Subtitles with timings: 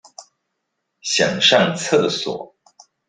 [1.03, 2.55] 想上廁所